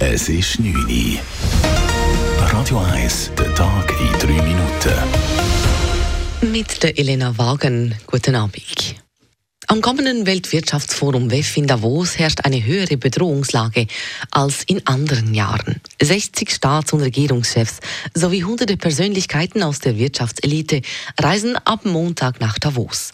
Es 0.00 0.28
ist 0.28 0.60
9 0.60 0.74
Uhr. 0.76 1.18
Radio 2.38 2.78
1, 2.78 3.32
der 3.36 3.52
Tag 3.56 3.92
in 4.00 4.12
3 4.20 4.28
Minuten. 4.42 4.94
Mit 6.52 6.84
der 6.84 6.96
Elena 6.96 7.36
Wagen. 7.36 7.96
Guten 8.06 8.36
Abend. 8.36 8.94
Am 9.66 9.80
kommenden 9.80 10.24
Weltwirtschaftsforum 10.24 11.32
WEF 11.32 11.56
in 11.56 11.66
Davos 11.66 12.16
herrscht 12.16 12.44
eine 12.44 12.64
höhere 12.64 12.96
Bedrohungslage 12.96 13.88
als 14.30 14.62
in 14.62 14.86
anderen 14.86 15.34
Jahren. 15.34 15.80
60 16.00 16.48
Staats- 16.52 16.92
und 16.92 17.00
Regierungschefs 17.00 17.80
sowie 18.14 18.44
hunderte 18.44 18.76
Persönlichkeiten 18.76 19.64
aus 19.64 19.80
der 19.80 19.98
Wirtschaftselite 19.98 20.80
reisen 21.20 21.56
ab 21.56 21.84
Montag 21.84 22.40
nach 22.40 22.60
Davos. 22.60 23.10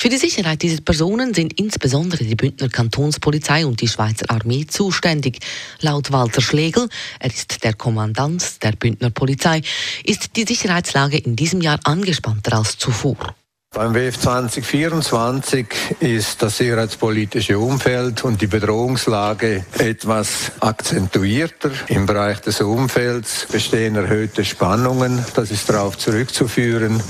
Für 0.00 0.08
die 0.08 0.16
Sicherheit 0.16 0.62
dieser 0.62 0.80
Personen 0.80 1.34
sind 1.34 1.60
insbesondere 1.60 2.24
die 2.24 2.34
Bündner 2.34 2.70
Kantonspolizei 2.70 3.66
und 3.66 3.82
die 3.82 3.86
Schweizer 3.86 4.30
Armee 4.30 4.66
zuständig. 4.66 5.40
Laut 5.82 6.10
Walter 6.10 6.40
Schlegel, 6.40 6.88
er 7.18 7.28
ist 7.28 7.62
der 7.64 7.74
Kommandant 7.74 8.62
der 8.62 8.72
Bündner 8.72 9.10
Polizei, 9.10 9.60
ist 10.02 10.36
die 10.36 10.44
Sicherheitslage 10.44 11.18
in 11.18 11.36
diesem 11.36 11.60
Jahr 11.60 11.78
angespannter 11.84 12.56
als 12.56 12.78
zuvor. 12.78 13.36
Beim 13.80 13.94
WF 13.94 14.18
2024 14.18 15.66
ist 16.00 16.42
das 16.42 16.58
sicherheitspolitische 16.58 17.58
Umfeld 17.58 18.24
und 18.24 18.42
die 18.42 18.46
Bedrohungslage 18.46 19.64
etwas 19.78 20.52
akzentuierter. 20.60 21.70
Im 21.88 22.04
Bereich 22.04 22.40
des 22.40 22.60
Umfelds 22.60 23.46
bestehen 23.50 23.96
erhöhte 23.96 24.44
Spannungen. 24.44 25.24
Das 25.34 25.50
ist 25.50 25.70
darauf 25.70 25.96
zurückzuführen 25.96 27.02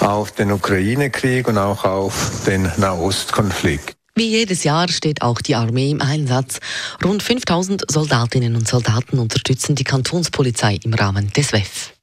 auf 0.00 0.32
den 0.32 0.52
Ukraine-Krieg 0.52 1.48
und 1.48 1.56
auch 1.56 1.86
auf 1.86 2.44
den 2.46 2.70
Nahostkonflikt. 2.76 3.96
Wie 4.14 4.28
jedes 4.28 4.64
Jahr 4.64 4.88
steht 4.90 5.22
auch 5.22 5.40
die 5.40 5.54
Armee 5.54 5.92
im 5.92 6.02
Einsatz. 6.02 6.58
Rund 7.02 7.22
5000 7.22 7.90
Soldatinnen 7.90 8.54
und 8.54 8.68
Soldaten 8.68 9.18
unterstützen 9.18 9.76
die 9.76 9.84
Kantonspolizei 9.84 10.78
im 10.84 10.92
Rahmen 10.92 11.32
des 11.32 11.54
WEF. 11.54 11.94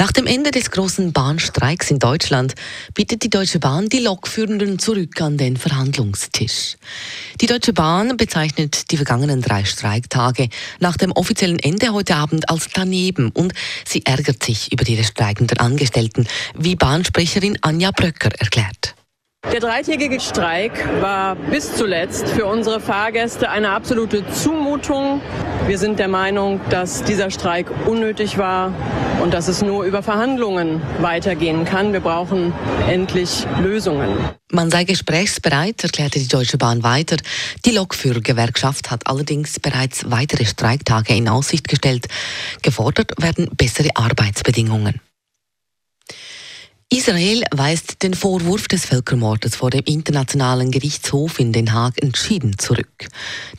Nach 0.00 0.12
dem 0.12 0.28
Ende 0.28 0.52
des 0.52 0.70
großen 0.70 1.12
Bahnstreiks 1.12 1.90
in 1.90 1.98
Deutschland 1.98 2.54
bittet 2.94 3.24
die 3.24 3.30
Deutsche 3.30 3.58
Bahn 3.58 3.88
die 3.88 3.98
Lokführenden 3.98 4.78
zurück 4.78 5.20
an 5.20 5.36
den 5.36 5.56
Verhandlungstisch. 5.56 6.76
Die 7.40 7.46
Deutsche 7.46 7.72
Bahn 7.72 8.16
bezeichnet 8.16 8.92
die 8.92 8.96
vergangenen 8.96 9.42
drei 9.42 9.64
Streiktage 9.64 10.50
nach 10.78 10.96
dem 10.96 11.10
offiziellen 11.10 11.58
Ende 11.58 11.92
heute 11.92 12.14
Abend 12.14 12.48
als 12.48 12.68
daneben 12.72 13.30
und 13.30 13.52
sie 13.84 14.06
ärgert 14.06 14.44
sich 14.44 14.72
über 14.72 14.84
die 14.84 15.02
streikenden 15.02 15.58
Angestellten, 15.58 16.28
wie 16.56 16.76
Bahnsprecherin 16.76 17.58
Anja 17.62 17.90
Bröcker 17.90 18.30
erklärt. 18.38 18.94
Der 19.52 19.60
dreitägige 19.60 20.20
Streik 20.20 20.72
war 21.00 21.34
bis 21.34 21.74
zuletzt 21.74 22.28
für 22.28 22.44
unsere 22.44 22.80
Fahrgäste 22.80 23.48
eine 23.48 23.70
absolute 23.70 24.22
Zumutung. 24.30 25.22
Wir 25.66 25.78
sind 25.78 25.98
der 25.98 26.08
Meinung, 26.08 26.60
dass 26.68 27.02
dieser 27.02 27.30
Streik 27.30 27.66
unnötig 27.86 28.36
war 28.36 28.74
und 29.22 29.32
dass 29.32 29.48
es 29.48 29.62
nur 29.62 29.84
über 29.84 30.02
Verhandlungen 30.02 30.82
weitergehen 31.00 31.64
kann. 31.64 31.94
Wir 31.94 32.00
brauchen 32.00 32.52
endlich 32.88 33.46
Lösungen. 33.62 34.18
Man 34.52 34.70
sei 34.70 34.84
gesprächsbereit, 34.84 35.82
erklärte 35.82 36.18
die 36.18 36.28
Deutsche 36.28 36.58
Bahn 36.58 36.82
weiter. 36.82 37.16
Die 37.64 37.70
Lokführergewerkschaft 37.70 38.90
hat 38.90 39.06
allerdings 39.06 39.58
bereits 39.60 40.10
weitere 40.10 40.44
Streiktage 40.44 41.14
in 41.14 41.28
Aussicht 41.28 41.68
gestellt. 41.68 42.06
Gefordert 42.62 43.12
werden 43.20 43.48
bessere 43.56 43.90
Arbeitsbedingungen. 43.94 45.00
Israel 46.90 47.44
weist 47.50 48.02
den 48.02 48.14
Vorwurf 48.14 48.66
des 48.66 48.86
Völkermordes 48.86 49.56
vor 49.56 49.68
dem 49.68 49.82
Internationalen 49.84 50.70
Gerichtshof 50.70 51.38
in 51.38 51.52
Den 51.52 51.74
Haag 51.74 52.02
entschieden 52.02 52.58
zurück. 52.58 53.08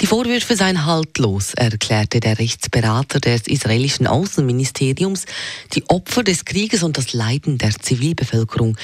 Die 0.01 0.07
Vorwürfe 0.07 0.55
seien 0.55 0.87
haltlos, 0.87 1.53
erklärte 1.53 2.21
der 2.21 2.39
Rechtsberater 2.39 3.19
des 3.19 3.45
israelischen 3.45 4.07
Außenministeriums. 4.07 5.25
Die 5.73 5.87
Opfer 5.89 6.23
des 6.23 6.43
Krieges 6.43 6.81
und 6.81 6.97
das 6.97 7.13
Leiden 7.13 7.59
der 7.59 7.69
Zivilbevölkerung 7.79 8.77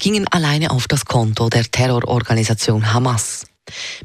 gingen 0.00 0.26
alleine 0.26 0.72
auf 0.72 0.88
das 0.88 1.04
Konto 1.04 1.48
der 1.48 1.62
Terrororganisation 1.62 2.92
Hamas. 2.92 3.44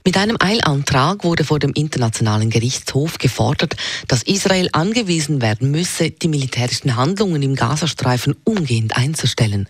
Mit 0.06 0.18
einem 0.18 0.38
Eilantrag 0.40 1.24
wurde 1.24 1.44
vor 1.44 1.60
dem 1.60 1.74
Internationalen 1.74 2.50
Gerichtshof 2.50 3.18
gefordert, 3.18 3.76
dass 4.08 4.24
Israel 4.24 4.70
angewiesen 4.72 5.42
werden 5.42 5.72
müsse, 5.72 6.12
die 6.12 6.28
militärischen 6.28 6.96
Handlungen 6.96 7.42
im 7.42 7.56
Gazastreifen 7.56 8.36
umgehend 8.44 8.98
einzustellen. 8.98 9.68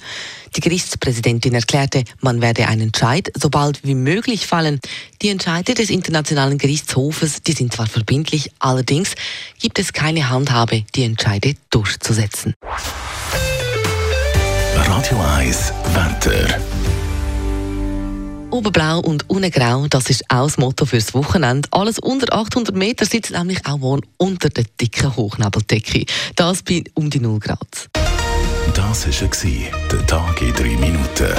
Die 0.55 0.61
Gerichtspräsidentin 0.61 1.53
erklärte, 1.53 2.03
man 2.21 2.41
werde 2.41 2.67
einen 2.67 2.87
Entscheid 2.87 3.31
so 3.37 3.49
bald 3.49 3.83
wie 3.83 3.95
möglich 3.95 4.47
fallen. 4.47 4.79
Die 5.21 5.29
Entscheide 5.29 5.73
des 5.73 5.89
Internationalen 5.89 6.57
Gerichtshofes, 6.57 7.41
die 7.43 7.51
sind 7.51 7.73
zwar 7.73 7.87
verbindlich, 7.87 8.51
allerdings 8.59 9.13
gibt 9.59 9.79
es 9.79 9.93
keine 9.93 10.29
Handhabe, 10.29 10.83
die 10.95 11.03
Entscheide 11.03 11.55
durchzusetzen. 11.69 12.53
Radio 14.75 15.19
1, 15.19 15.73
Wetter. 18.57 18.67
Oberblau 18.67 18.99
und 18.99 19.29
ungrau, 19.29 19.87
das 19.87 20.09
ist 20.09 20.23
auch 20.29 20.45
das 20.45 20.57
Motto 20.57 20.85
fürs 20.85 21.13
Wochenende. 21.13 21.67
Alles 21.71 21.99
unter 21.99 22.33
800 22.33 22.75
Meter 22.75 23.05
sitzt 23.05 23.31
nämlich 23.31 23.65
auch 23.65 23.81
warm 23.81 24.01
unter 24.17 24.49
der 24.49 24.65
dicken 24.79 25.15
Hochnebelдecke. 25.15 26.05
Das 26.35 26.63
bei 26.63 26.83
um 26.95 27.09
die 27.09 27.19
0 27.19 27.39
Grad. 27.39 27.89
Das 28.73 29.07
war 29.07 29.77
der 29.91 30.07
Tag 30.07 30.41
in 30.41 30.53
3 30.53 30.63
Minuten. 30.63 31.33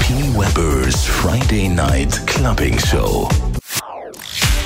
P. 0.00 0.14
Weber's 0.34 1.04
Friday 1.04 1.68
Night 1.68 2.26
Clubbing 2.26 2.78
Show. 2.78 3.28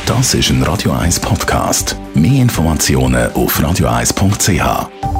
Das 0.06 0.34
ist 0.34 0.50
ein 0.50 0.62
Radio 0.62 0.92
1 0.92 1.20
Podcast. 1.20 1.96
Mehr 2.14 2.42
Informationen 2.42 3.32
auf 3.32 3.58
radio1.ch. 3.58 5.11